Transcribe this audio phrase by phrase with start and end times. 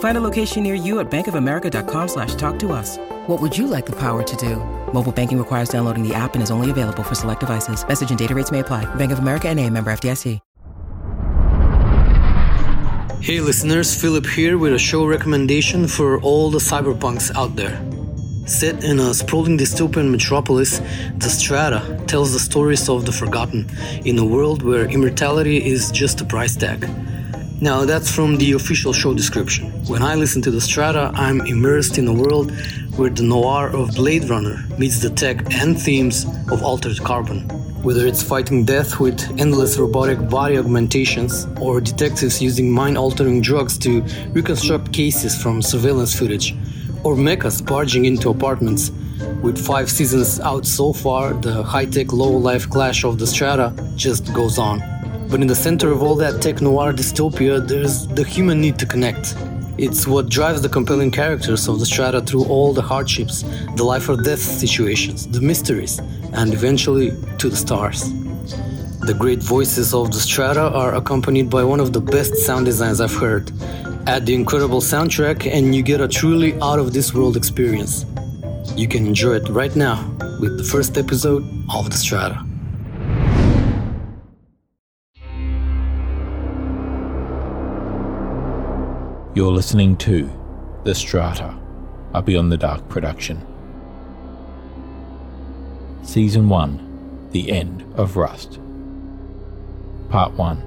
[0.00, 2.98] Find a location near you at bankofamerica.com slash talk to us.
[3.28, 4.56] What would you like the power to do?
[4.92, 7.86] Mobile banking requires downloading the app and is only available for select devices.
[7.86, 8.92] Message and data rates may apply.
[8.96, 10.40] Bank of America and a member FDIC.
[13.20, 17.76] Hey listeners, Philip here with a show recommendation for all the cyberpunks out there.
[18.46, 20.78] Set in a sprawling dystopian metropolis,
[21.16, 23.68] The Strata tells the stories of the forgotten
[24.06, 26.88] in a world where immortality is just a price tag.
[27.60, 29.72] Now, that's from the official show description.
[29.88, 32.52] When I listen to The Strata, I'm immersed in a world
[32.96, 37.40] where the noir of Blade Runner meets the tech and themes of Altered Carbon.
[37.82, 43.76] Whether it's fighting death with endless robotic body augmentations, or detectives using mind altering drugs
[43.78, 46.54] to reconstruct cases from surveillance footage,
[47.02, 48.92] or mechas barging into apartments.
[49.42, 53.74] With five seasons out so far, the high tech low life clash of the strata
[53.96, 54.80] just goes on.
[55.30, 58.86] But in the center of all that tech noir dystopia, there's the human need to
[58.86, 59.34] connect.
[59.76, 63.42] It's what drives the compelling characters of the strata through all the hardships,
[63.76, 65.98] the life or death situations, the mysteries,
[66.32, 68.10] and eventually to the stars.
[69.00, 73.00] The great voices of the strata are accompanied by one of the best sound designs
[73.00, 73.52] I've heard.
[74.06, 78.06] Add the incredible soundtrack, and you get a truly out of this world experience.
[78.74, 80.02] You can enjoy it right now
[80.40, 82.47] with the first episode of The Strata.
[89.38, 90.28] You're listening to
[90.82, 91.56] The Strata,
[92.12, 93.46] a Beyond the Dark production.
[96.02, 98.58] Season 1 The End of Rust.
[100.08, 100.60] Part 1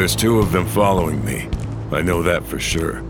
[0.00, 1.46] There's two of them following me.
[1.92, 3.04] I know that for sure.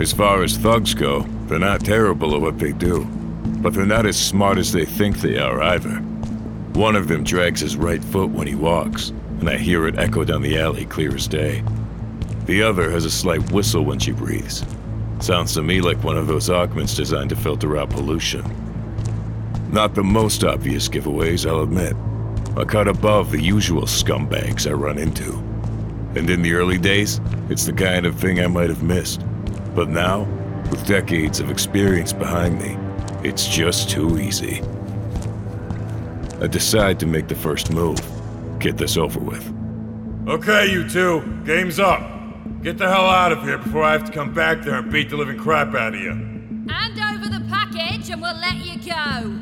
[0.00, 3.04] As far as thugs go, they're not terrible at what they do,
[3.60, 5.96] but they're not as smart as they think they are either.
[6.72, 9.10] One of them drags his right foot when he walks,
[9.40, 11.62] and I hear it echo down the alley clear as day.
[12.46, 14.64] The other has a slight whistle when she breathes.
[15.20, 18.42] Sounds to me like one of those augments designed to filter out pollution.
[19.70, 21.94] Not the most obvious giveaways, I'll admit.
[22.56, 25.32] A cut above the usual scumbags I run into.
[26.14, 29.22] And in the early days, it's the kind of thing I might have missed.
[29.74, 30.22] But now,
[30.70, 32.78] with decades of experience behind me,
[33.28, 34.62] it's just too easy.
[36.40, 38.00] I decide to make the first move.
[38.60, 39.52] Get this over with.
[40.28, 42.00] Okay, you two, game's up.
[42.62, 45.10] Get the hell out of here before I have to come back there and beat
[45.10, 46.10] the living crap out of you.
[46.10, 49.40] Hand over the package and we'll let you go.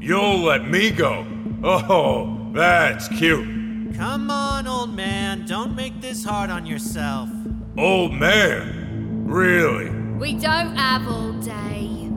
[0.00, 1.26] You'll let me go?
[1.64, 3.94] Oh, that's cute.
[3.96, 5.44] Come on, old man.
[5.46, 7.28] Don't make this hard on yourself.
[7.76, 9.24] Old man?
[9.26, 9.90] Really?
[10.18, 12.10] We don't have all day.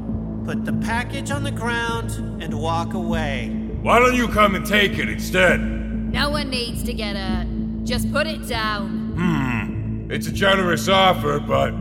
[0.45, 2.11] Put the package on the ground
[2.41, 3.49] and walk away.
[3.81, 5.59] Why don't you come and take it instead?
[5.59, 7.47] No one needs to get hurt.
[7.83, 9.13] Just put it down.
[9.17, 10.11] Hmm.
[10.11, 11.71] It's a generous offer, but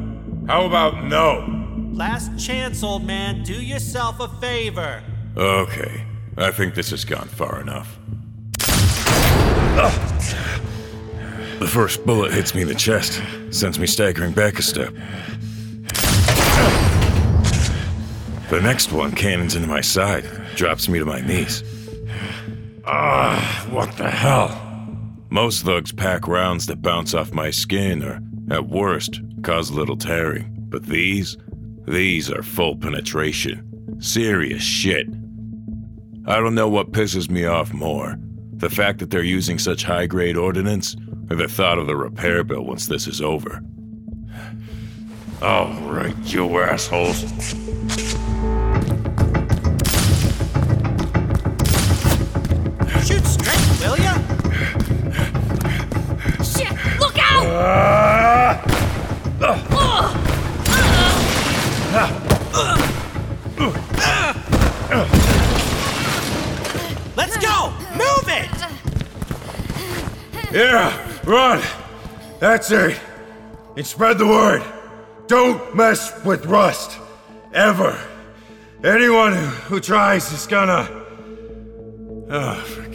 [0.46, 1.44] how about no?
[1.92, 3.42] Last chance, old man.
[3.42, 5.02] Do yourself a favor.
[5.36, 6.04] Okay,
[6.36, 7.98] I think this has gone far enough.
[9.76, 13.20] The first bullet hits me in the chest,
[13.50, 14.94] sends me staggering back a step.
[18.48, 20.24] The next one cannons into my side,
[20.54, 21.62] drops me to my knees.
[22.86, 24.58] Ah, what the hell?
[25.28, 30.56] Most thugs pack rounds that bounce off my skin or, at worst, cause little tearing.
[30.70, 31.36] But these?
[31.86, 34.00] These are full penetration.
[34.00, 35.06] Serious shit.
[36.26, 38.16] I don't know what pisses me off more
[38.56, 40.96] the fact that they're using such high grade ordnance,
[41.30, 43.62] or the thought of the repair bill once this is over.
[45.42, 47.24] All right, you assholes.
[70.56, 71.62] Yeah, run!
[72.40, 72.98] That's it!
[73.76, 74.62] And spread the word!
[75.26, 76.98] Don't mess with Rust!
[77.52, 78.00] Ever!
[78.82, 80.88] Anyone who, tries is gonna.
[82.30, 82.85] Oh,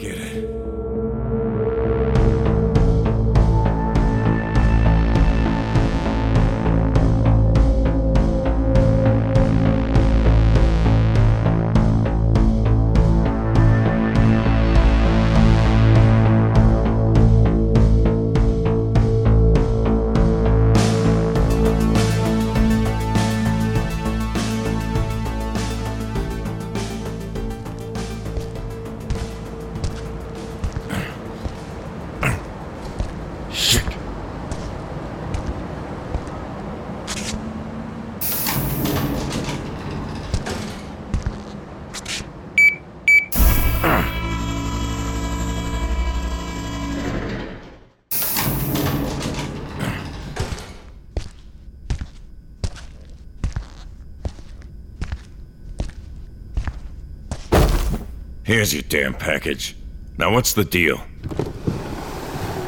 [58.52, 59.74] Here's your damn package.
[60.18, 61.00] Now, what's the deal?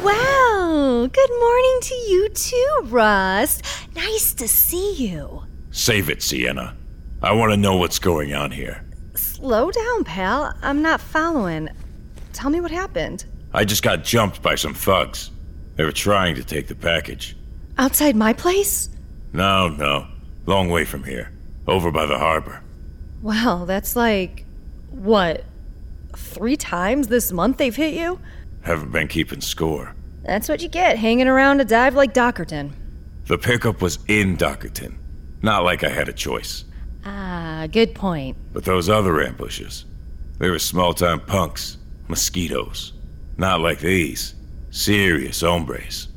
[0.03, 3.61] Wow, good morning to you too, Rust.
[3.93, 5.43] Nice to see you.
[5.69, 6.75] Save it, Sienna.
[7.21, 8.83] I want to know what's going on here.
[9.13, 10.57] Slow down, pal.
[10.63, 11.69] I'm not following.
[12.33, 13.25] Tell me what happened.
[13.53, 15.29] I just got jumped by some thugs.
[15.75, 17.37] They were trying to take the package.
[17.77, 18.89] Outside my place?
[19.33, 20.07] No, no.
[20.47, 21.31] Long way from here.
[21.67, 22.63] Over by the harbor.
[23.21, 24.47] Wow, that's like.
[24.89, 25.43] what?
[26.15, 28.19] Three times this month they've hit you?
[28.61, 29.95] Haven't been keeping score.
[30.23, 32.73] That's what you get hanging around a dive like Dockerton.
[33.27, 34.95] The pickup was in Dockerton.
[35.41, 36.65] Not like I had a choice.
[37.05, 38.37] Ah, good point.
[38.53, 39.85] But those other ambushes,
[40.39, 41.77] they were small time punks,
[42.07, 42.93] mosquitoes.
[43.37, 44.33] Not like these.
[44.71, 46.07] Serious hombres.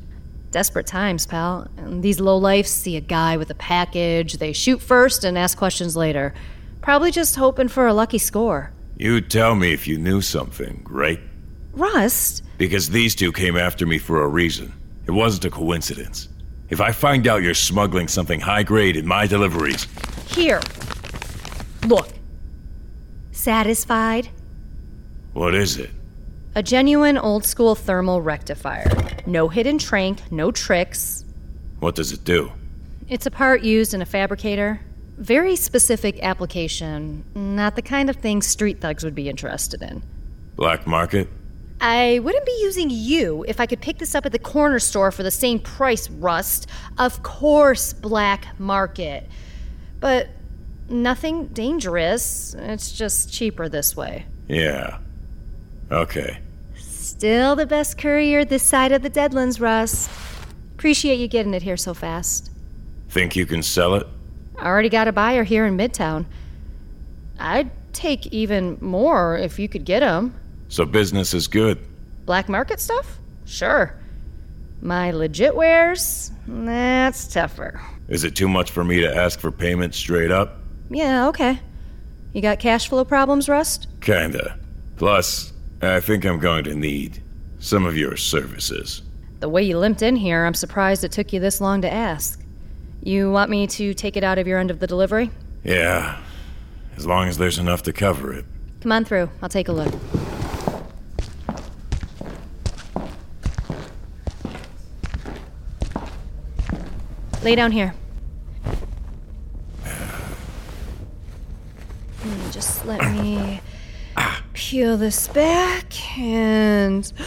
[0.51, 1.67] Desperate times, pal.
[1.77, 5.95] And these lowlifes see a guy with a package, they shoot first and ask questions
[5.95, 6.33] later.
[6.81, 8.73] Probably just hoping for a lucky score.
[9.01, 11.21] You'd tell me if you knew something, right?
[11.71, 12.43] Rust?
[12.57, 14.73] Because these two came after me for a reason.
[15.05, 16.27] It wasn't a coincidence.
[16.69, 19.87] If I find out you're smuggling something high grade in my deliveries,
[20.27, 20.59] Here.
[21.87, 22.09] Look.
[23.31, 24.27] Satisfied?
[25.31, 25.91] what is it?
[26.55, 28.91] A genuine old school thermal rectifier.
[29.25, 31.23] No hidden trank, no tricks.
[31.79, 32.51] What does it do?
[33.07, 34.81] It's a part used in a fabricator.
[35.19, 37.25] Very specific application.
[37.35, 40.01] Not the kind of thing street thugs would be interested in.
[40.55, 41.29] Black market?
[41.81, 45.11] I wouldn't be using you if I could pick this up at the corner store
[45.11, 46.67] for the same price, Rust.
[46.97, 49.29] Of course, black market.
[49.99, 50.29] But
[50.89, 52.53] nothing dangerous.
[52.57, 54.25] It's just cheaper this way.
[54.47, 54.99] Yeah.
[55.91, 56.39] Okay.
[56.75, 60.09] Still the best courier this side of the Deadlands, Rust.
[60.75, 62.51] Appreciate you getting it here so fast.
[63.09, 64.07] Think you can sell it?
[64.59, 66.25] I already got a buyer here in Midtown.
[67.39, 70.33] I'd take even more if you could get get 'em.
[70.67, 71.79] So business is good.
[72.25, 73.19] Black market stuff?
[73.45, 73.95] Sure.
[74.81, 76.31] My legit wares?
[76.47, 77.81] That's tougher.
[78.07, 80.59] Is it too much for me to ask for payment straight up?
[80.89, 81.59] Yeah, okay.
[82.33, 83.87] You got cash flow problems, Rust?
[84.01, 84.59] Kinda.
[84.97, 87.23] Plus, I think I'm going to need
[87.59, 89.01] some of your services.
[89.39, 92.43] The way you limped in here, I'm surprised it took you this long to ask.
[93.01, 95.31] You want me to take it out of your end of the delivery?
[95.63, 96.19] Yeah,
[96.97, 98.45] as long as there's enough to cover it.
[98.81, 99.29] Come on through.
[99.41, 99.93] I'll take a look.
[107.43, 107.93] Lay down here.
[112.21, 113.61] Hmm, Just let me
[114.53, 117.11] peel this back and.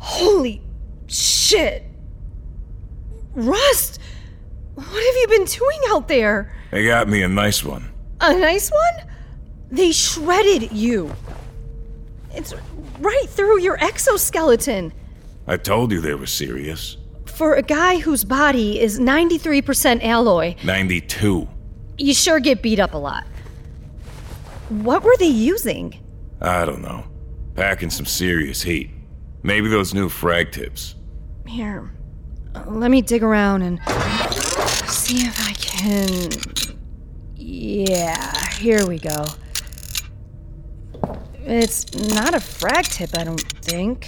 [0.00, 0.60] Holy
[1.06, 1.84] shit!
[3.34, 3.99] Rust!
[4.88, 6.50] What have you been doing out there?
[6.70, 7.90] They got me a nice one.
[8.20, 9.10] A nice one?
[9.70, 11.14] They shredded you.
[12.32, 12.54] It's
[13.00, 14.92] right through your exoskeleton.
[15.46, 16.96] I told you they were serious.
[17.26, 21.46] For a guy whose body is 93% alloy, 92.
[21.98, 23.24] you sure get beat up a lot.
[24.70, 25.98] What were they using?
[26.40, 27.04] I don't know.
[27.54, 28.90] Packing some serious heat.
[29.42, 30.94] Maybe those new frag tips.
[31.46, 31.90] Here,
[32.54, 33.80] uh, let me dig around and
[35.10, 36.30] see if I can.
[37.36, 39.26] Yeah, here we go.
[41.42, 44.06] It's not a frag tip, I don't think.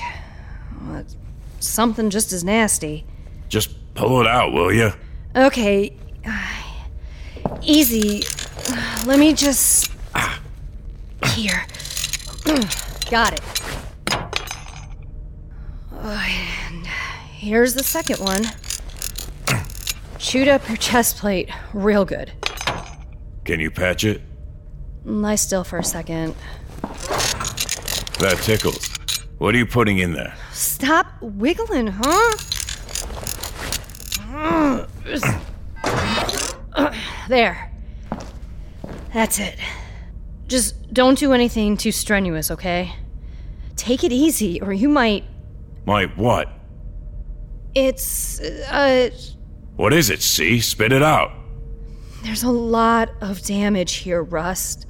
[0.80, 1.16] Well, it's
[1.58, 3.04] something just as nasty.
[3.48, 4.92] Just pull it out, will you?
[5.34, 5.96] Okay.
[7.62, 8.22] Easy.
[9.04, 9.90] Let me just.
[11.34, 11.66] Here.
[13.10, 13.42] Got it.
[15.94, 16.26] Oh,
[16.70, 16.86] and
[17.32, 18.44] here's the second one.
[20.22, 22.32] Chewed up your chest plate real good.
[23.44, 24.22] Can you patch it?
[25.04, 26.36] Lie still for a second.
[28.20, 28.88] That tickles.
[29.38, 30.32] What are you putting in there?
[30.52, 32.36] Stop wiggling, huh?
[37.28, 37.72] There.
[39.12, 39.58] That's it.
[40.46, 42.94] Just don't do anything too strenuous, okay?
[43.74, 45.24] Take it easy, or you might.
[45.84, 46.48] Might what?
[47.74, 48.40] It's.
[48.40, 49.10] uh.
[49.76, 50.60] What is it, see?
[50.60, 51.32] Spit it out.
[52.22, 54.86] There's a lot of damage here, Rust.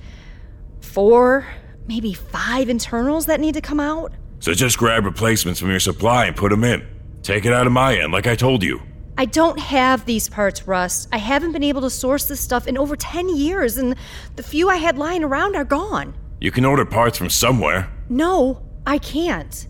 [0.81, 1.47] Four,
[1.87, 4.13] maybe five internals that need to come out.
[4.41, 6.87] So just grab replacements from your supply and put them in.
[7.23, 8.83] Take it out of my end, like I told you.
[9.17, 11.09] I don't have these parts, Rust.
[11.13, 13.95] I haven't been able to source this stuff in over 10 years, and
[14.37, 16.15] the few I had lying around are gone.
[16.41, 17.89] You can order parts from somewhere.
[18.09, 19.69] No, I can't.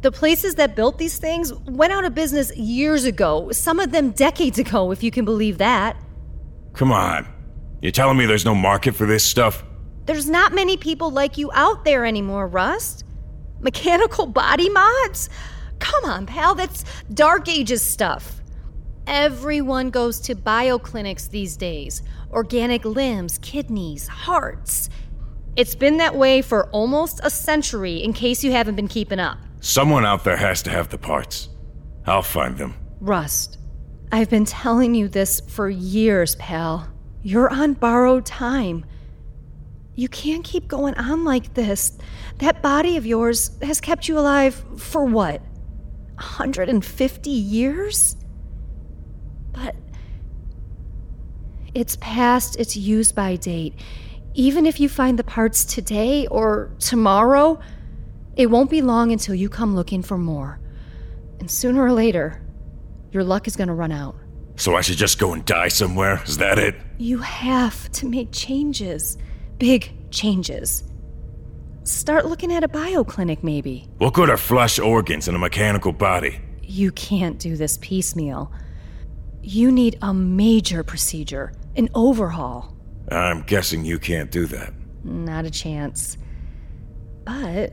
[0.00, 4.12] The places that built these things went out of business years ago, some of them
[4.12, 5.96] decades ago, if you can believe that.
[6.74, 7.26] Come on.
[7.82, 9.64] You're telling me there's no market for this stuff?
[10.06, 13.04] There's not many people like you out there anymore, Rust.
[13.60, 15.30] Mechanical body mods?
[15.80, 18.40] Come on, pal, that's Dark Ages stuff.
[19.06, 24.90] Everyone goes to bioclinics these days organic limbs, kidneys, hearts.
[25.56, 29.38] It's been that way for almost a century, in case you haven't been keeping up.
[29.60, 31.48] Someone out there has to have the parts.
[32.06, 32.74] I'll find them.
[33.00, 33.58] Rust,
[34.12, 36.88] I've been telling you this for years, pal.
[37.22, 38.86] You're on borrowed time.
[39.96, 41.98] You can't keep going on like this.
[42.38, 45.40] That body of yours has kept you alive for what?
[46.14, 48.16] 150 years?
[49.52, 49.74] But
[51.74, 53.74] it's past its use by date.
[54.34, 57.58] Even if you find the parts today or tomorrow,
[58.38, 60.60] it won't be long until you come looking for more.
[61.40, 62.40] And sooner or later,
[63.10, 64.14] your luck is going to run out.
[64.56, 66.22] So I should just go and die somewhere?
[66.24, 66.76] Is that it?
[66.98, 69.18] You have to make changes.
[69.58, 70.84] Big changes.
[71.82, 73.88] Start looking at a bioclinic, maybe.
[73.98, 76.40] What good are flesh organs in a mechanical body?
[76.62, 78.52] You can't do this piecemeal.
[79.42, 82.76] You need a major procedure, an overhaul.
[83.10, 84.74] I'm guessing you can't do that.
[85.02, 86.18] Not a chance.
[87.24, 87.72] But,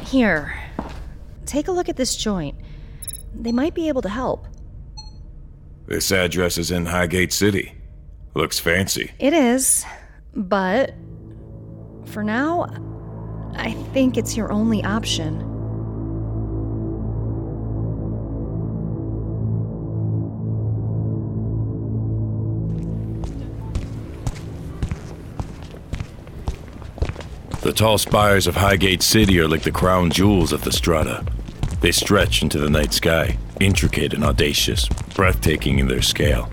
[0.00, 0.58] here,
[1.46, 2.56] take a look at this joint.
[3.34, 4.46] They might be able to help.
[5.86, 7.74] This address is in Highgate City.
[8.34, 9.10] Looks fancy.
[9.18, 9.84] It is,
[10.34, 10.94] but
[12.06, 12.66] for now,
[13.54, 15.51] I think it's your only option.
[27.62, 31.24] The tall spires of Highgate City are like the crown jewels of the strata.
[31.80, 36.50] They stretch into the night sky, intricate and audacious, breathtaking in their scale.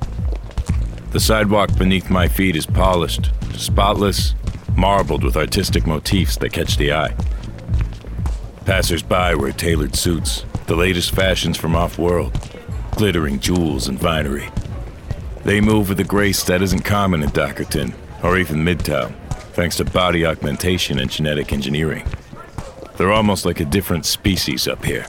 [1.09, 4.35] The sidewalk beneath my feet is polished, spotless,
[4.77, 7.15] marbled with artistic motifs that catch the eye.
[8.65, 12.39] Passers by wear tailored suits, the latest fashions from off world,
[12.91, 14.51] glittering jewels and finery.
[15.43, 19.15] They move with a grace that isn't common in Dockerton or even Midtown,
[19.59, 22.07] thanks to body augmentation and genetic engineering.
[22.95, 25.05] They're almost like a different species up here.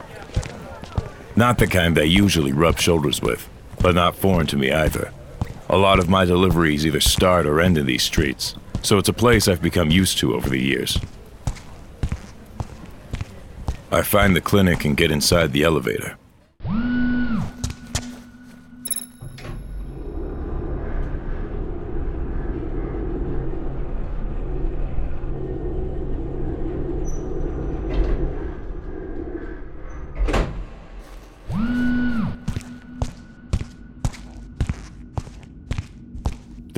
[1.37, 3.49] Not the kind I usually rub shoulders with,
[3.81, 5.13] but not foreign to me either.
[5.69, 9.13] A lot of my deliveries either start or end in these streets, so it's a
[9.13, 10.99] place I've become used to over the years.
[13.93, 16.17] I find the clinic and get inside the elevator.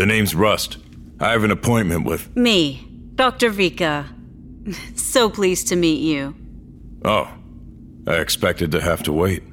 [0.02, 0.78] The name's Rust.
[1.20, 2.36] I have an appointment with.
[2.36, 3.52] Me, Dr.
[3.52, 4.08] Vika.
[4.98, 6.34] So pleased to meet you.
[7.04, 7.32] Oh,
[8.08, 9.44] I expected to have to wait.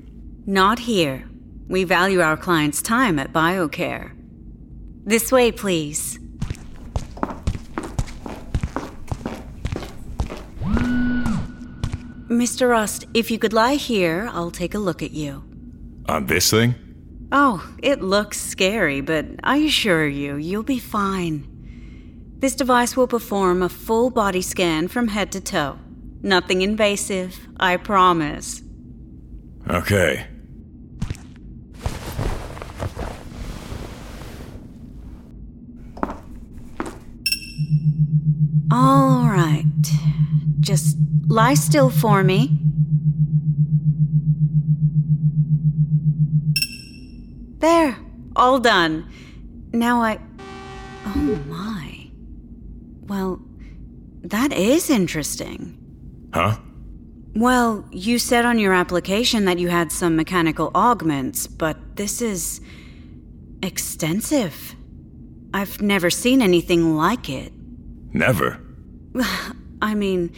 [0.48, 1.30] Not here.
[1.68, 4.12] We value our clients' time at BioCare.
[5.06, 6.18] This way, please.
[12.28, 12.68] Mr.
[12.68, 15.44] Rust, if you could lie here, I'll take a look at you.
[16.08, 16.89] On this thing?
[17.32, 21.46] Oh, it looks scary, but I assure you, you'll be fine.
[22.40, 25.78] This device will perform a full body scan from head to toe.
[26.22, 28.64] Nothing invasive, I promise.
[29.70, 30.26] Okay.
[38.72, 39.66] All right.
[40.60, 42.58] Just lie still for me.
[47.60, 47.98] There,
[48.36, 49.10] all done.
[49.74, 50.20] Now I.
[51.06, 52.10] Oh my.
[53.08, 53.42] Well,
[54.24, 55.78] that is interesting.
[56.34, 56.58] Huh?
[57.36, 62.62] Well, you said on your application that you had some mechanical augments, but this is.
[63.64, 64.76] extensive.
[65.54, 67.52] I've never seen anything like it.
[68.14, 68.60] Never.
[69.82, 70.32] I mean,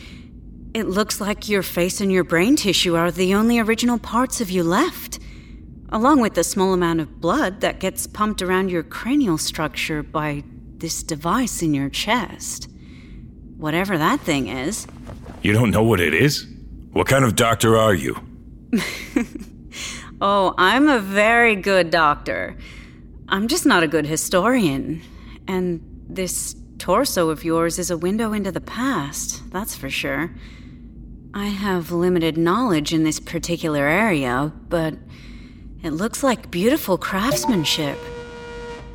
[0.73, 4.49] it looks like your face and your brain tissue are the only original parts of
[4.49, 5.19] you left,
[5.91, 10.43] along with the small amount of blood that gets pumped around your cranial structure by
[10.77, 12.69] this device in your chest.
[13.57, 14.87] Whatever that thing is.
[15.41, 16.47] You don't know what it is?
[16.91, 18.15] What kind of doctor are you?
[20.23, 22.55] Oh, I'm a very good doctor.
[23.27, 25.01] I'm just not a good historian.
[25.47, 30.29] And this torso of yours is a window into the past, that's for sure.
[31.33, 34.93] I have limited knowledge in this particular area, but
[35.83, 37.97] it looks like beautiful craftsmanship.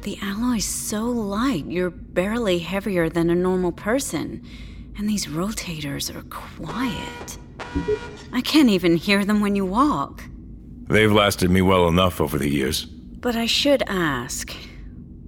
[0.03, 4.47] The alloy's so light, you're barely heavier than a normal person,
[4.97, 7.39] and these rotators are quiet.
[8.33, 10.23] I can't even hear them when you walk.
[10.89, 12.85] They've lasted me well enough over the years.
[12.85, 14.55] But I should ask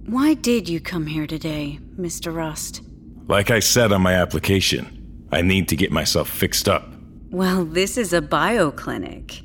[0.05, 2.33] why did you come here today, Mr.
[2.33, 2.81] Rust?
[3.27, 6.89] Like I said on my application, I need to get myself fixed up.
[7.29, 9.43] Well, this is a bioclinic.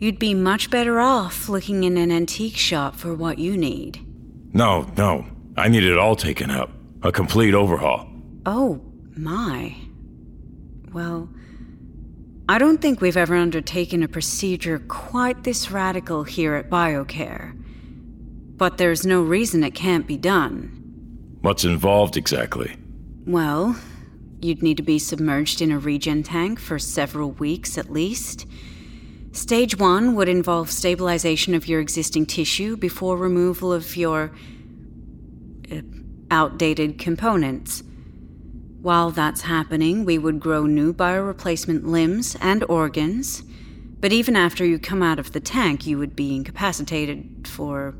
[0.00, 4.00] You'd be much better off looking in an antique shop for what you need.
[4.54, 5.26] No, no.
[5.58, 6.70] I need it all taken up.
[7.02, 8.08] A complete overhaul.
[8.46, 8.80] Oh,
[9.14, 9.76] my.
[10.90, 11.28] Well,
[12.48, 17.52] I don't think we've ever undertaken a procedure quite this radical here at BioCare.
[18.56, 21.38] But there's no reason it can't be done.
[21.42, 22.74] What's involved exactly?
[23.26, 23.76] Well,
[24.40, 28.46] you'd need to be submerged in a regen tank for several weeks at least.
[29.32, 34.32] Stage one would involve stabilization of your existing tissue before removal of your.
[35.70, 35.80] Uh,
[36.30, 37.82] outdated components.
[38.80, 43.42] While that's happening, we would grow new bioreplacement limbs and organs.
[44.00, 47.94] But even after you come out of the tank, you would be incapacitated for,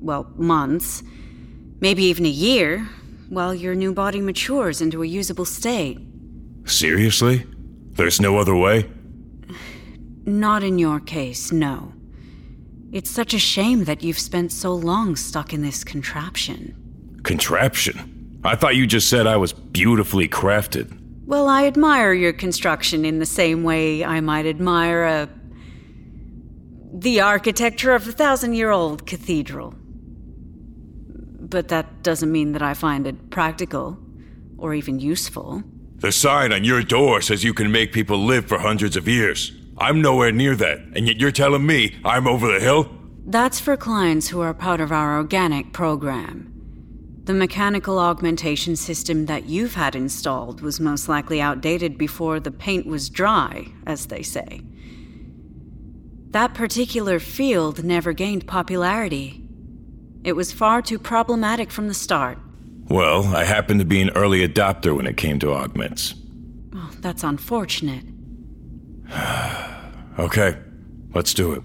[0.00, 1.02] well, months,
[1.80, 2.88] maybe even a year,
[3.28, 5.98] while your new body matures into a usable state.
[6.64, 7.46] Seriously?
[7.92, 8.88] There's no other way?
[10.30, 11.92] Not in your case, no.
[12.92, 17.20] It's such a shame that you've spent so long stuck in this contraption.
[17.24, 18.40] Contraption?
[18.44, 20.96] I thought you just said I was beautifully crafted.
[21.26, 25.28] Well, I admire your construction in the same way I might admire a.
[26.94, 29.74] the architecture of a thousand year old cathedral.
[31.40, 33.98] But that doesn't mean that I find it practical
[34.58, 35.64] or even useful.
[35.96, 39.52] The sign on your door says you can make people live for hundreds of years.
[39.80, 42.90] I'm nowhere near that, and yet you're telling me I'm over the hill?
[43.26, 46.52] That's for clients who are part of our organic program.
[47.24, 52.86] The mechanical augmentation system that you've had installed was most likely outdated before the paint
[52.86, 54.62] was dry, as they say.
[56.30, 59.42] That particular field never gained popularity.
[60.24, 62.38] It was far too problematic from the start.
[62.88, 66.14] Well, I happened to be an early adopter when it came to augments.
[66.74, 68.04] Oh, that's unfortunate.
[70.20, 70.54] Okay,
[71.14, 71.62] let's do it.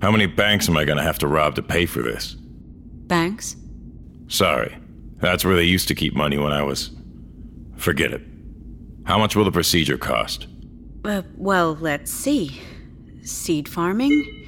[0.00, 2.34] How many banks am I gonna have to rob to pay for this?
[2.34, 3.56] Banks?
[4.28, 4.76] Sorry.
[5.16, 6.90] That's where they used to keep money when I was.
[7.76, 8.22] Forget it.
[9.04, 10.46] How much will the procedure cost?
[11.04, 12.62] Uh, well, let's see.
[13.24, 14.46] Seed farming,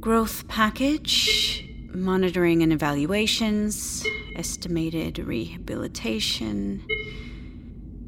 [0.00, 6.84] growth package, monitoring and evaluations, estimated rehabilitation.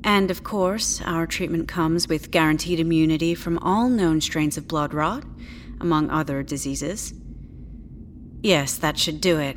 [0.06, 4.94] And of course, our treatment comes with guaranteed immunity from all known strains of blood
[4.94, 5.24] rot,
[5.80, 7.12] among other diseases.
[8.40, 9.56] Yes, that should do it.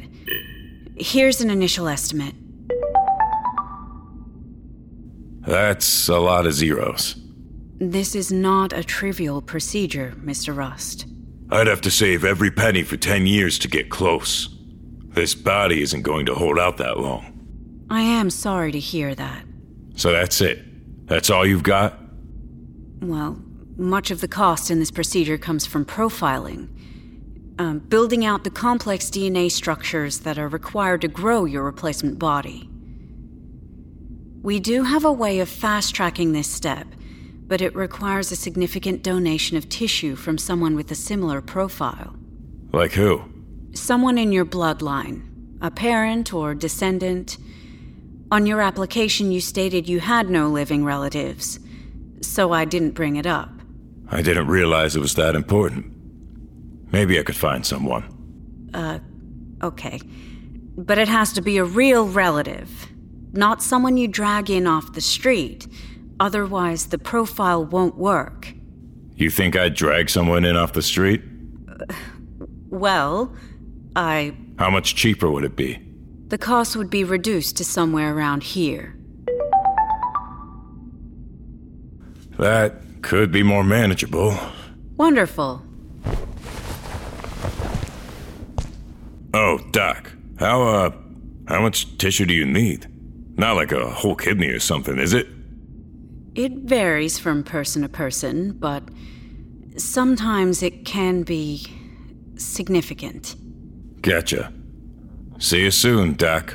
[0.98, 2.34] Here's an initial estimate.
[5.42, 7.16] That's a lot of zeros.
[7.78, 10.56] This is not a trivial procedure, Mr.
[10.56, 11.06] Rust.
[11.52, 14.50] I'd have to save every penny for 10 years to get close.
[15.10, 17.86] This body isn't going to hold out that long.
[17.92, 19.46] I am sorry to hear that.
[20.00, 21.08] So that's it.
[21.08, 22.00] That's all you've got?
[23.02, 23.38] Well,
[23.76, 26.70] much of the cost in this procedure comes from profiling.
[27.60, 32.70] um, building out the complex DNA structures that are required to grow your replacement body.
[34.42, 36.88] We do have a way of fast tracking this step,
[37.46, 42.16] but it requires a significant donation of tissue from someone with a similar profile.
[42.72, 43.22] Like who?
[43.74, 45.24] Someone in your bloodline,
[45.62, 47.38] a parent or descendant.
[48.32, 51.60] On your application, you stated you had no living relatives,
[52.22, 53.50] so I didn't bring it up.
[54.10, 55.92] I didn't realize it was that important.
[56.92, 58.04] Maybe I could find someone.
[58.74, 59.00] Uh,
[59.64, 60.00] okay.
[60.78, 62.88] But it has to be a real relative,
[63.34, 65.68] not someone you drag in off the street.
[66.20, 68.54] Otherwise, the profile won't work.
[69.16, 71.24] You think I'd drag someone in off the street?
[71.68, 71.94] Uh,
[72.70, 73.34] well,
[73.96, 74.36] I.
[74.60, 75.80] How much cheaper would it be?
[76.30, 78.96] The cost would be reduced to somewhere around here.
[82.38, 84.38] That could be more manageable.
[84.96, 85.64] Wonderful.
[89.34, 90.92] Oh, Doc, how, uh,
[91.48, 92.88] how much tissue do you need?
[93.38, 95.28] Not like a whole kidney or something, is it?
[96.36, 98.84] It varies from person to person, but
[99.78, 101.66] sometimes it can be
[102.38, 103.36] significant.
[104.02, 104.54] Gotcha.
[105.40, 106.54] See you soon, Doc.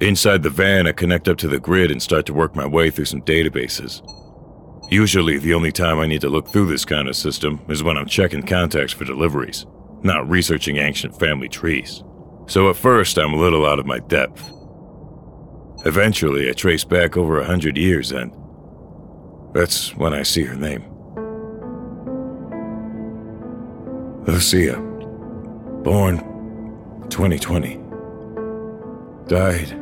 [0.00, 2.90] Inside the van, I connect up to the grid and start to work my way
[2.90, 4.02] through some databases.
[4.90, 7.96] Usually, the only time I need to look through this kind of system is when
[7.96, 9.64] I'm checking contacts for deliveries,
[10.02, 12.02] not researching ancient family trees.
[12.46, 14.50] So at first, I'm a little out of my depth.
[15.86, 18.30] Eventually, I trace back over a hundred years, and
[19.54, 20.84] that's when I see her name.
[24.26, 24.76] Lucia.
[25.82, 26.18] Born
[27.08, 27.80] 2020.
[29.26, 29.74] Died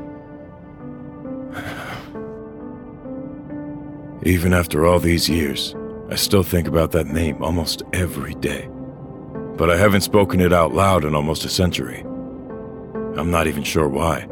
[4.23, 5.75] Even after all these years,
[6.11, 8.69] I still think about that name almost every day.
[9.57, 12.03] But I haven't spoken it out loud in almost a century.
[13.17, 14.29] I'm not even sure why.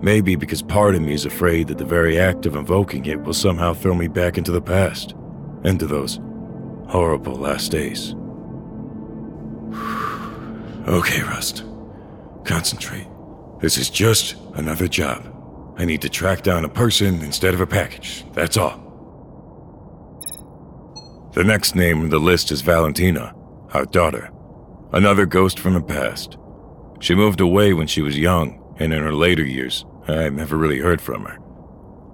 [0.00, 3.34] Maybe because part of me is afraid that the very act of invoking it will
[3.34, 5.14] somehow throw me back into the past,
[5.64, 6.20] into those
[6.86, 8.14] horrible last days.
[10.88, 11.64] okay, Rust.
[12.44, 13.08] Concentrate.
[13.60, 15.34] This is just another job.
[15.76, 18.24] I need to track down a person instead of a package.
[18.32, 18.84] That's all.
[21.34, 23.34] The next name on the list is Valentina,
[23.72, 24.30] our daughter.
[24.92, 26.38] Another ghost from the past.
[27.00, 30.78] She moved away when she was young, and in her later years, I never really
[30.78, 31.38] heard from her.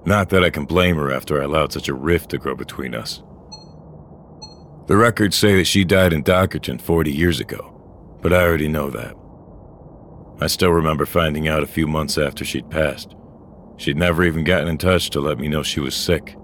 [0.06, 2.94] Not that I can blame her after I allowed such a rift to grow between
[2.94, 3.22] us.
[4.86, 8.90] The records say that she died in Dockerton 40 years ago, but I already know
[8.90, 9.14] that.
[10.40, 13.14] I still remember finding out a few months after she'd passed.
[13.76, 16.36] She'd never even gotten in touch to let me know she was sick.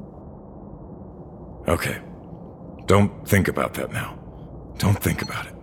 [1.68, 1.98] Okay.
[2.86, 4.18] Don't think about that now.
[4.78, 5.54] Don't think about it.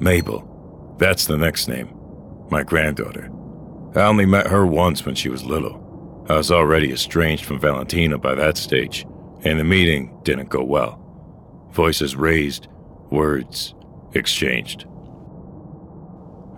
[0.00, 0.46] Mabel.
[0.98, 1.99] That's the next name.
[2.50, 3.30] My granddaughter.
[3.94, 6.24] I only met her once when she was little.
[6.28, 9.06] I was already estranged from Valentina by that stage,
[9.42, 10.98] and the meeting didn't go well.
[11.72, 12.68] Voices raised,
[13.10, 13.74] words
[14.14, 14.86] exchanged.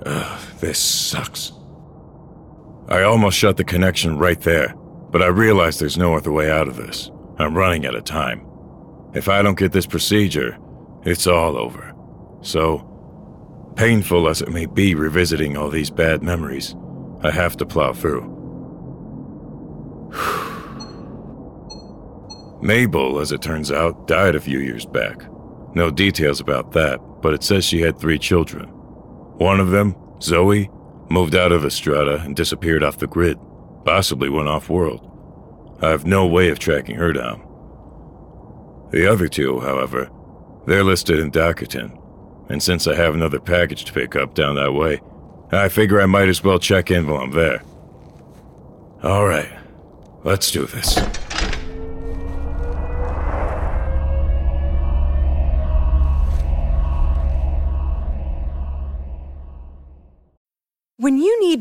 [0.05, 1.53] Ugh, this sucks.
[2.89, 4.75] I almost shut the connection right there,
[5.11, 7.11] but I realize there's no other way out of this.
[7.39, 8.47] I'm running out of time.
[9.15, 10.59] If I don't get this procedure,
[11.05, 11.95] it's all over.
[12.43, 12.89] So,
[13.77, 16.75] painful as it may be revisiting all these bad memories,
[17.23, 18.29] I have to plow through.
[22.63, 25.23] Mabel, as it turns out, died a few years back.
[25.75, 28.67] No details about that, but it says she had three children.
[29.39, 30.71] One of them, Zoe,
[31.09, 33.39] moved out of Estrada and disappeared off the grid,
[33.85, 35.09] possibly went off world.
[35.83, 37.49] I have no way of tracking her down.
[38.91, 40.11] The other two, however,
[40.67, 41.99] they're listed in Dockerton,
[42.53, 45.01] and since I have another package to pick up down that way,
[45.53, 47.63] I figure I might as well check in while I'm there.
[49.03, 49.51] Alright,
[50.23, 50.99] let's do this.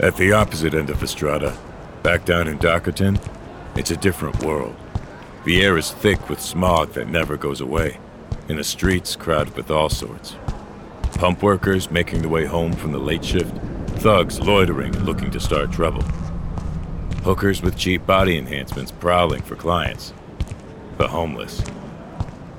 [0.00, 1.58] At the opposite end of Estrada,
[2.04, 3.20] back down in Dockerton,
[3.74, 4.76] it's a different world.
[5.44, 7.98] The air is thick with smog that never goes away,
[8.48, 10.36] and the streets crowded with all sorts.
[11.14, 13.52] Pump workers making their way home from the late shift,
[14.00, 16.02] thugs loitering and looking to start trouble.
[17.24, 20.12] Hookers with cheap body enhancements prowling for clients.
[20.98, 21.60] The homeless.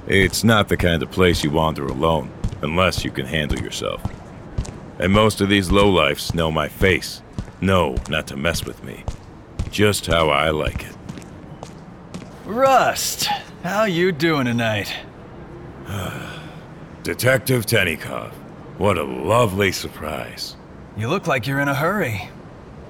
[0.07, 4.01] It's not the kind of place you wander alone, unless you can handle yourself.
[4.99, 7.21] And most of these lowlifes know my face,
[7.61, 9.03] know not to mess with me.
[9.71, 10.95] Just how I like it.
[12.45, 13.25] Rust,
[13.63, 14.93] how you doing tonight?
[17.03, 18.31] Detective Tenikov,
[18.77, 20.55] what a lovely surprise.
[20.97, 22.29] You look like you're in a hurry.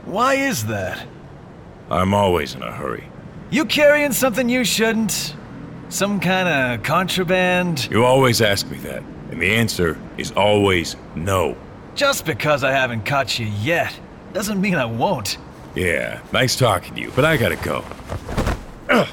[0.06, 1.06] Why is that?
[1.90, 3.04] I'm always in a hurry.
[3.52, 5.36] You carrying something you shouldn't?
[5.90, 7.90] Some kind of contraband?
[7.92, 11.58] You always ask me that, and the answer is always no.
[11.96, 13.94] Just because I haven't caught you yet
[14.34, 15.38] doesn't mean I won't.
[15.76, 17.84] Yeah, nice talking to you, but I gotta go.
[18.90, 19.08] Ugh.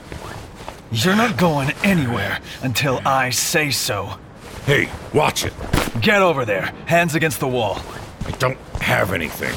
[0.92, 4.18] You're not going anywhere until I say so.
[4.64, 5.52] Hey, watch it.
[6.00, 7.80] Get over there, hands against the wall.
[8.24, 9.54] I don't have anything.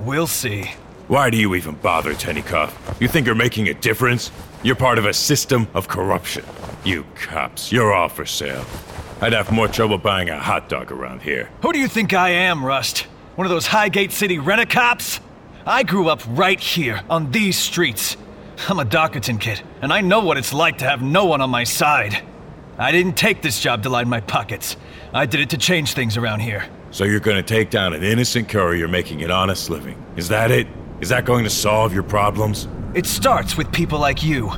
[0.00, 0.70] We'll see.
[1.08, 2.72] Why do you even bother, Tenikov?
[3.00, 4.30] You think you're making a difference?
[4.62, 6.44] You're part of a system of corruption.
[6.84, 8.64] You cops, you're all for sale.
[9.20, 11.48] I'd have more trouble buying a hot dog around here.
[11.62, 13.06] Who do you think I am, Rust?
[13.36, 15.20] One of those Highgate City rent-a-cops?
[15.66, 18.16] I grew up right here, on these streets.
[18.66, 21.50] I'm a Dockerton kid, and I know what it's like to have no one on
[21.50, 22.22] my side.
[22.78, 24.78] I didn't take this job to line my pockets.
[25.12, 26.64] I did it to change things around here.
[26.92, 30.02] So you're gonna take down an innocent courier making an honest living.
[30.16, 30.66] Is that it?
[31.02, 32.68] Is that going to solve your problems?
[32.94, 34.50] It starts with people like you,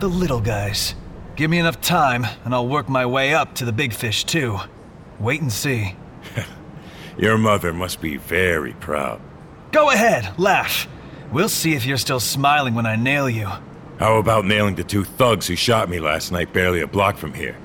[0.00, 0.96] the little guys.
[1.36, 4.58] Give me enough time, and I'll work my way up to the big fish, too.
[5.20, 5.94] Wait and see.
[7.16, 9.20] Your mother must be very proud.
[9.72, 10.88] Go ahead, laugh.
[11.32, 13.48] We'll see if you're still smiling when I nail you.
[13.98, 17.32] How about nailing the two thugs who shot me last night barely a block from
[17.32, 17.56] here?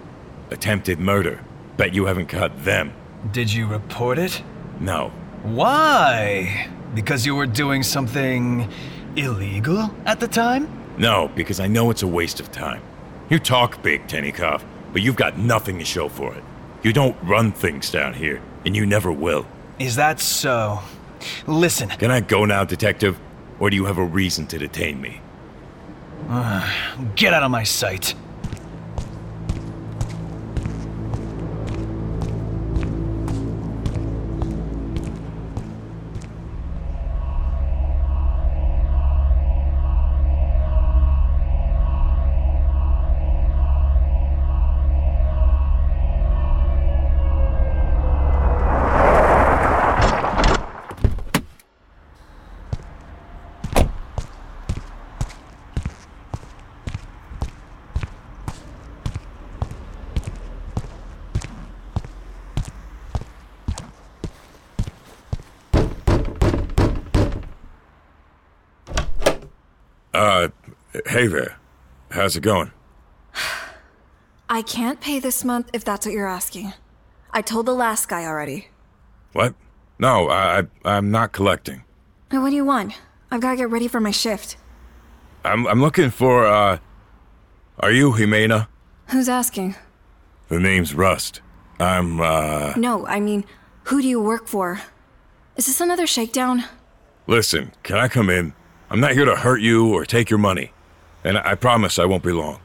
[0.52, 1.44] Attempted murder.
[1.78, 2.94] Bet you haven't caught them.
[3.32, 4.42] Did you report it?
[4.80, 5.12] No.
[5.44, 6.70] Why?
[6.94, 8.70] Because you were doing something
[9.16, 10.68] illegal at the time?
[10.98, 12.82] No, because I know it's a waste of time.
[13.30, 16.44] You talk big, Tenikov, but you've got nothing to show for it.
[16.84, 19.46] You don't run things down here, and you never will.
[19.80, 20.80] Is that so?
[21.48, 21.90] Listen.
[21.90, 23.20] Can I go now, Detective?
[23.60, 25.22] Or do you have a reason to detain me?
[27.16, 28.16] Get out of my sight.
[71.20, 71.58] Hey there.
[72.12, 72.72] How's it going?
[74.50, 76.72] I can't pay this month if that's what you're asking.
[77.32, 78.70] I told the last guy already.
[79.34, 79.54] What?
[80.00, 81.84] No, I, I I'm not collecting.
[82.32, 82.94] What do you want?
[83.30, 84.56] I've got to get ready for my shift.
[85.44, 86.78] I'm I'm looking for uh
[87.80, 88.68] Are you Jimena?
[89.10, 89.76] Who's asking?
[90.48, 91.42] The name's Rust.
[91.82, 93.44] I'm uh No, I mean,
[93.84, 94.80] who do you work for?
[95.58, 96.64] Is this another shakedown?
[97.28, 98.54] Listen, can I come in?
[98.90, 100.72] I'm not here to hurt you or take your money.
[101.24, 102.60] And I, I promise I won't be long.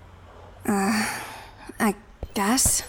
[0.66, 1.20] Uh,
[1.80, 1.94] I
[2.34, 2.82] guess.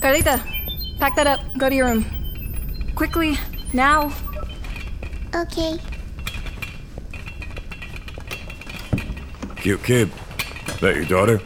[0.00, 0.38] Carlita,
[0.98, 1.40] pack that up.
[1.58, 2.04] Go to your room.
[2.94, 3.38] Quickly,
[3.72, 4.12] now.
[5.34, 5.78] Okay.
[9.56, 10.10] Cute kid.
[10.80, 11.40] That your daughter?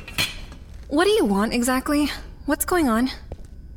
[0.88, 2.10] What do you want exactly?
[2.46, 3.10] What's going on?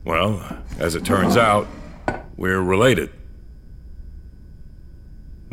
[0.03, 0.41] Well,
[0.79, 1.67] as it turns out,
[2.37, 3.11] we're related.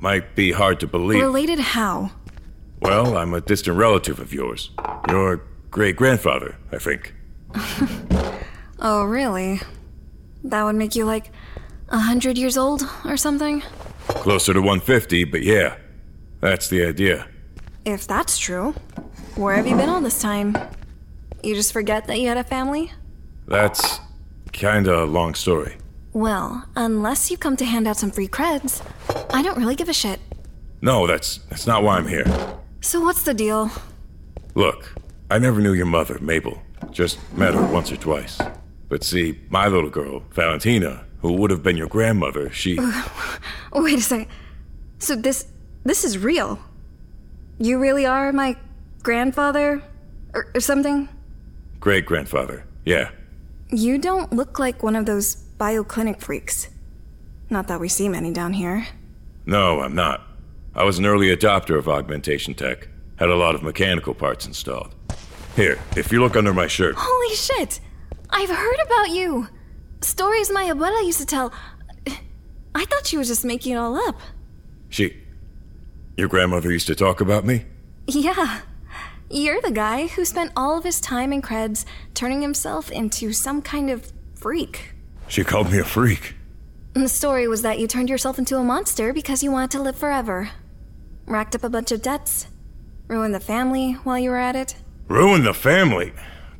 [0.01, 1.21] Might be hard to believe.
[1.21, 2.13] Related how?
[2.81, 4.71] Well, I'm a distant relative of yours.
[5.09, 7.15] Your great grandfather, I think.
[8.81, 9.61] Oh, really?
[10.45, 11.33] That would make you like
[11.89, 13.61] a hundred years old or something?
[14.07, 15.77] Closer to 150, but yeah,
[16.41, 17.27] that's the idea.
[17.85, 18.73] If that's true,
[19.35, 20.57] where have you been all this time?
[21.43, 22.93] You just forget that you had a family?
[23.49, 23.99] That's
[24.53, 25.77] kinda a long story.
[26.13, 28.81] Well, unless you come to hand out some free creds,
[29.31, 30.21] I don't really give a shit.
[30.81, 32.25] No, that's that's not why I'm here.
[32.81, 33.71] So what's the deal?
[34.55, 34.95] Look,
[35.31, 36.63] I never knew your mother, Mabel.
[36.91, 38.41] Just met her once or twice.
[38.89, 42.79] But see, my little girl, Valentina, who would have been your grandmother, she.
[43.73, 44.29] Wait a second.
[44.99, 45.47] So this
[45.85, 46.59] this is real.
[47.59, 48.57] You really are my
[49.03, 49.83] grandfather
[50.35, 51.09] or, or something?
[51.81, 53.11] Great grandfather, yeah.
[53.71, 56.69] You don't look like one of those bioclinic freaks.
[57.51, 58.87] Not that we see many down here.
[59.49, 60.27] No, I'm not.
[60.75, 62.87] I was an early adopter of augmentation tech.
[63.17, 64.95] Had a lot of mechanical parts installed.
[65.57, 66.97] Here, if you look under my shirt.
[66.99, 67.81] Holy shit!
[68.29, 69.49] I've heard about you!
[70.03, 71.51] Stories my abuela used to tell.
[72.75, 74.21] I thought she was just making it all up.
[74.91, 75.17] She.
[76.19, 77.65] Your grandmother used to talk about me?
[78.07, 78.61] Yeah.
[79.31, 83.63] You're the guy who spent all of his time in creds turning himself into some
[83.63, 84.93] kind of freak.
[85.27, 86.35] She called me a freak.
[86.99, 89.81] And the story was that you turned yourself into a monster because you wanted to
[89.81, 90.51] live forever.
[91.27, 92.49] Racked up a bunch of debts.
[93.07, 94.75] Ruined the family while you were at it.
[95.07, 96.13] Ruined the family?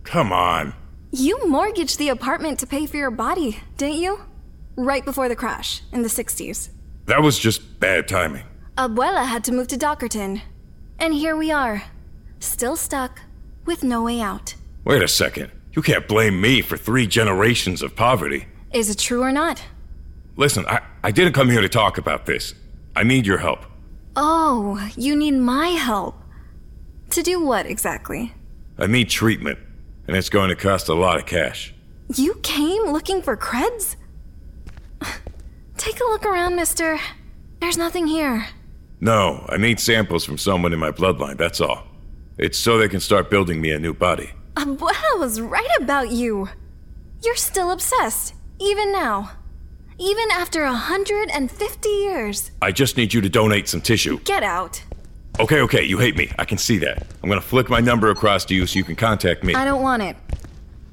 [0.05, 0.75] Come on.
[1.11, 4.21] You mortgaged the apartment to pay for your body, didn't you?
[4.77, 6.69] Right before the crash, in the 60s.
[7.07, 8.45] That was just bad timing.
[8.77, 10.43] Abuela had to move to Dockerton.
[11.01, 11.83] And here we are,
[12.39, 13.23] still stuck,
[13.65, 14.55] with no way out.
[14.85, 15.51] Wait a second.
[15.73, 18.47] You can't blame me for three generations of poverty.
[18.73, 19.61] Is it true or not?
[20.39, 22.55] Listen, I, I didn't come here to talk about this.
[22.95, 23.65] I need your help.
[24.15, 26.15] Oh, you need my help.
[27.11, 28.33] To do what exactly?
[28.79, 29.59] I need treatment,
[30.07, 31.75] and it's going to cost a lot of cash.
[32.15, 33.97] You came looking for creds?
[35.77, 37.01] Take a look around, mister.
[37.61, 38.47] There's nothing here.
[39.01, 41.85] No, I need samples from someone in my bloodline, that's all.
[42.37, 44.31] It's so they can start building me a new body.
[44.57, 46.49] Uh, Abuela was right about you.
[47.25, 49.33] You're still obsessed, even now.
[50.01, 52.53] Even after 150 years.
[52.63, 54.21] I just need you to donate some tissue.
[54.21, 54.81] Get out.
[55.41, 56.31] Okay, okay, you hate me.
[56.39, 57.05] I can see that.
[57.23, 59.55] I'm gonna flick my number across to you so you can contact me.
[59.55, 60.17] I don't want it.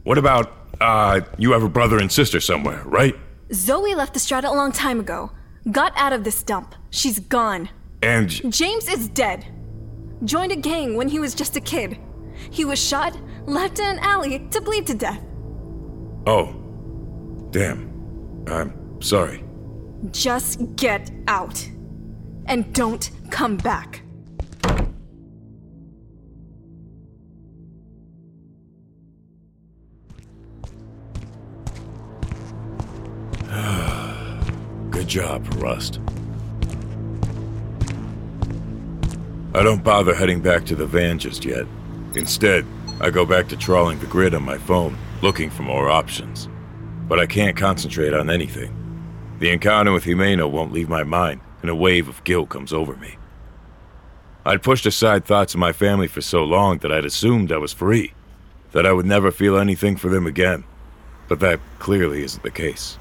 [0.03, 3.15] What about, uh, you have a brother and sister somewhere, right?
[3.53, 5.31] Zoe left the strata a long time ago.
[5.71, 6.73] Got out of this dump.
[6.89, 7.69] She's gone.
[8.01, 8.29] And.
[8.51, 9.45] James is dead.
[10.23, 11.99] Joined a gang when he was just a kid.
[12.49, 13.15] He was shot,
[13.45, 15.21] left in an alley to bleed to death.
[16.25, 16.55] Oh.
[17.51, 17.91] Damn.
[18.47, 19.43] I'm sorry.
[20.11, 21.69] Just get out.
[22.47, 24.01] And don't come back.
[34.91, 35.99] Good job, Rust.
[39.53, 41.65] I don't bother heading back to the van just yet.
[42.15, 42.65] Instead,
[42.99, 46.49] I go back to trawling the grid on my phone, looking for more options.
[47.07, 48.74] But I can't concentrate on anything.
[49.39, 52.95] The encounter with Jimena won't leave my mind, and a wave of guilt comes over
[52.95, 53.17] me.
[54.45, 57.73] I'd pushed aside thoughts of my family for so long that I'd assumed I was
[57.73, 58.13] free,
[58.71, 60.63] that I would never feel anything for them again.
[61.27, 62.99] But that clearly isn't the case.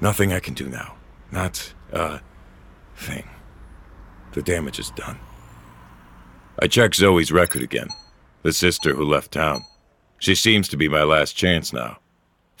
[0.00, 0.96] Nothing I can do now.
[1.30, 2.20] Not a
[2.96, 3.28] thing.
[4.32, 5.18] The damage is done.
[6.58, 7.88] I check Zoe's record again.
[8.42, 9.64] The sister who left town.
[10.18, 11.98] She seems to be my last chance now.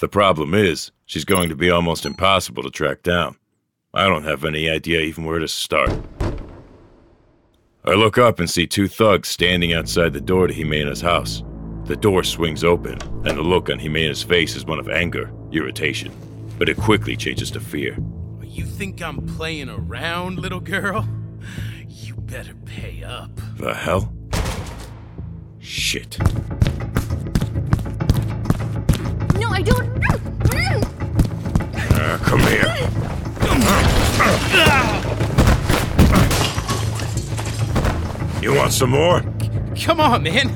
[0.02, 3.36] The problem is, she's going to be almost impossible to track down.
[3.94, 5.92] I don't have any idea even where to start.
[7.84, 11.44] I look up and see two thugs standing outside the door to Jimena's house.
[11.84, 16.10] The door swings open, and the look on Jimena's face is one of anger, irritation,
[16.58, 17.96] but it quickly changes to fear.
[18.42, 21.08] You think I'm playing around, little girl?
[21.86, 23.30] You better pay up.
[23.56, 24.12] The hell?
[25.60, 26.18] Shit.
[29.52, 30.04] No, I don't.
[31.94, 32.74] Uh, come here.
[38.42, 39.22] You want some more?
[39.78, 40.48] Come on, man.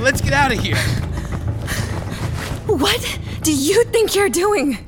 [0.00, 0.78] Let's get out of here.
[2.66, 4.78] What do you think you're doing?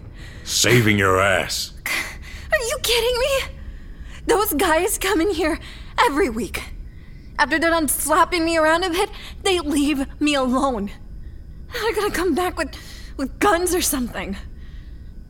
[0.44, 1.74] Saving your ass.
[1.84, 3.56] Are you kidding me?
[4.26, 5.58] Those guys come in here
[5.98, 6.62] every week.
[7.38, 9.10] After they're done slapping me around a bit,
[9.42, 10.90] they leave me alone.
[11.72, 12.74] They're gonna come back with,
[13.16, 14.36] with guns or something.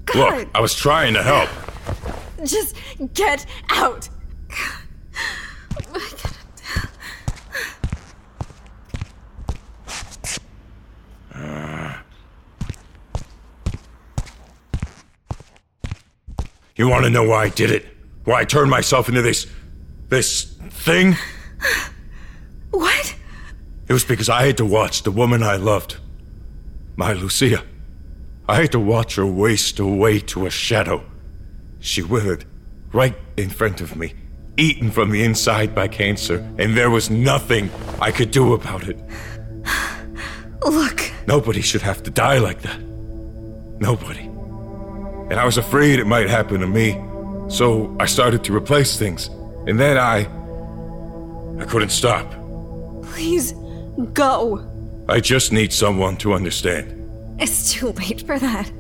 [0.07, 1.49] God, Look, I was trying to help.
[2.45, 2.76] just
[3.14, 4.09] get out.
[16.76, 17.87] You want to know why I did it?
[18.24, 19.47] Why I turned myself into this.
[20.09, 21.16] this thing?
[22.70, 23.14] What?
[23.89, 25.97] It was because I had to watch the woman I loved,
[26.97, 27.62] my Lucia.
[28.49, 31.05] I had to watch her waste away to a shadow.
[31.80, 32.44] She withered
[32.92, 34.14] right in front of me,
[34.57, 37.70] eaten from the inside by cancer, and there was nothing
[38.01, 38.99] I could do about it.
[40.64, 42.80] Look, Nobody should have to die like that.
[43.80, 44.26] Nobody.
[45.28, 46.92] And I was afraid it might happen to me,
[47.49, 49.28] so I started to replace things.
[49.66, 50.28] And then I.
[51.61, 52.30] I couldn't stop.
[53.03, 53.55] Please,
[54.12, 54.59] go.
[55.09, 56.92] I just need someone to understand.
[57.40, 58.72] It's too late for that.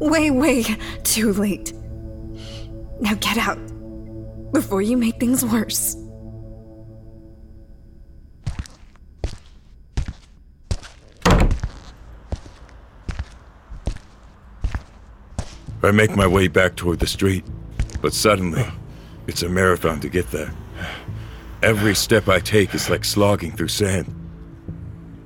[0.00, 0.64] Way, way
[1.04, 1.72] too late.
[3.00, 3.58] Now get out.
[4.52, 5.96] Before you make things worse.
[15.84, 17.44] I make my way back toward the street,
[18.00, 18.64] but suddenly,
[19.26, 20.52] it's a marathon to get there.
[21.62, 24.21] Every step I take is like slogging through sand.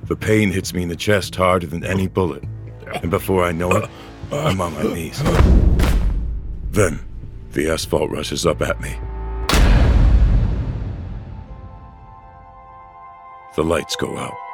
[0.07, 2.41] The pain hits me in the chest harder than any bullet,
[3.01, 3.89] and before I know it,
[4.31, 5.21] I'm on my knees.
[6.71, 7.01] Then,
[7.51, 8.95] the asphalt rushes up at me.
[13.55, 14.46] The lights go out.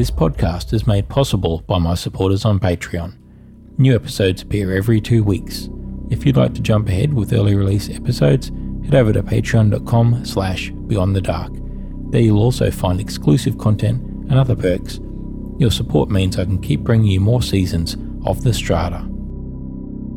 [0.00, 3.18] This podcast is made possible by my supporters on Patreon.
[3.76, 5.68] New episodes appear every two weeks.
[6.08, 8.50] If you'd like to jump ahead with early release episodes,
[8.82, 11.52] head over to patreon.com slash beyond the dark.
[12.12, 15.00] There you'll also find exclusive content and other perks.
[15.58, 19.06] Your support means I can keep bringing you more seasons of The Strata.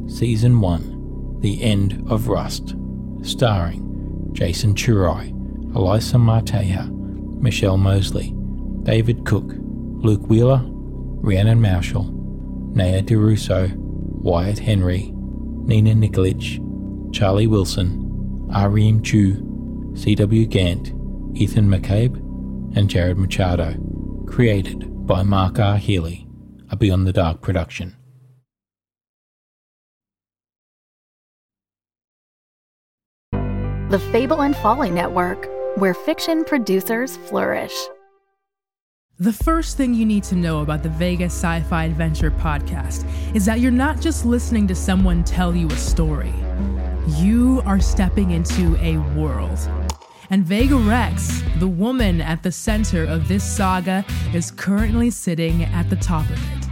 [0.07, 2.73] Season 1 The End of Rust,
[3.21, 5.31] starring Jason Churai,
[5.75, 6.89] Elisa Marteja,
[7.41, 8.33] Michelle Mosley,
[8.83, 9.55] David Cook,
[10.03, 12.11] Luke Wheeler, Rhiannon Marshall,
[12.75, 16.59] Naya DeRusso, Wyatt Henry, Nina Nikolic,
[17.13, 19.01] Charlie Wilson, R.E.M.
[19.01, 20.45] Chu, C.W.
[20.47, 20.89] Gant,
[21.35, 22.17] Ethan McCabe,
[22.75, 23.75] and Jared Machado.
[24.27, 25.77] Created by Mark R.
[25.77, 26.27] Healy,
[26.69, 27.95] a Beyond the Dark production.
[33.89, 35.47] The Fable and Folly Network,
[35.77, 37.73] where fiction producers flourish.
[39.19, 43.45] The first thing you need to know about the Vega's Sci Fi Adventure podcast is
[43.45, 46.33] that you're not just listening to someone tell you a story,
[47.09, 49.59] you are stepping into a world.
[50.31, 54.03] And Vega Rex, the woman at the center of this saga,
[54.33, 56.67] is currently sitting at the top of it.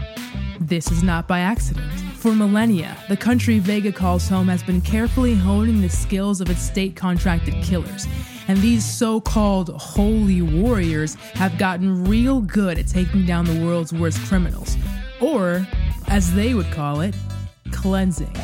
[0.59, 1.91] This is not by accident.
[2.15, 6.63] For millennia, the country Vega calls home has been carefully honing the skills of its
[6.63, 8.07] state contracted killers.
[8.51, 13.93] And these so called holy warriors have gotten real good at taking down the world's
[13.93, 14.75] worst criminals.
[15.21, 15.65] Or,
[16.09, 17.15] as they would call it,
[17.71, 18.35] cleansing.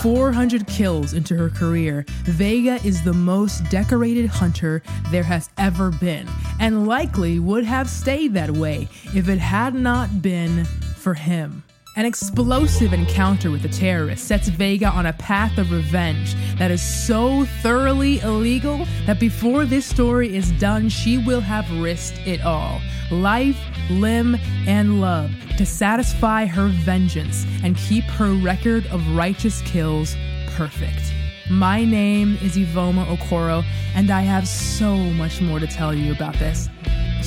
[0.00, 6.26] 400 kills into her career, Vega is the most decorated hunter there has ever been,
[6.58, 10.64] and likely would have stayed that way if it had not been
[10.96, 11.64] for him.
[11.96, 16.82] An explosive encounter with a terrorist sets Vega on a path of revenge that is
[16.82, 22.80] so thoroughly illegal that before this story is done, she will have risked it all
[23.12, 24.36] life, limb,
[24.66, 30.16] and love to satisfy her vengeance and keep her record of righteous kills
[30.56, 31.13] perfect.
[31.50, 33.62] My name is Ivoma Okoro,
[33.94, 36.70] and I have so much more to tell you about this.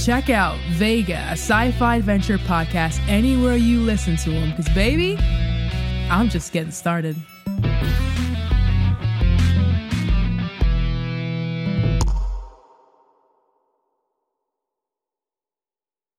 [0.03, 5.17] Check out Vega, a sci fi adventure podcast, anywhere you listen to them, because, baby,
[6.09, 7.15] I'm just getting started.